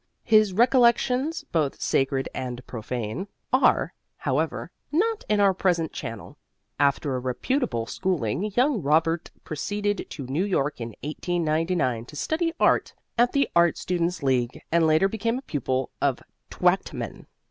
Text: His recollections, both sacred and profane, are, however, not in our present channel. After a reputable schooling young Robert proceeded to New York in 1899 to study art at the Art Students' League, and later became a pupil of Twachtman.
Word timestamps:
His 0.23 0.51
recollections, 0.51 1.43
both 1.51 1.79
sacred 1.79 2.27
and 2.33 2.65
profane, 2.65 3.27
are, 3.53 3.93
however, 4.17 4.71
not 4.91 5.23
in 5.29 5.39
our 5.39 5.53
present 5.53 5.93
channel. 5.93 6.39
After 6.79 7.13
a 7.15 7.19
reputable 7.19 7.85
schooling 7.85 8.51
young 8.55 8.81
Robert 8.81 9.29
proceeded 9.43 10.07
to 10.09 10.25
New 10.25 10.43
York 10.43 10.81
in 10.81 10.95
1899 11.03 12.05
to 12.05 12.15
study 12.15 12.51
art 12.59 12.95
at 13.15 13.33
the 13.33 13.47
Art 13.55 13.77
Students' 13.77 14.23
League, 14.23 14.63
and 14.71 14.87
later 14.87 15.07
became 15.07 15.37
a 15.37 15.43
pupil 15.43 15.91
of 16.01 16.23
Twachtman. 16.49 17.27